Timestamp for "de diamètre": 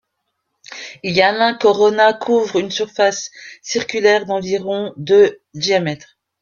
4.97-6.17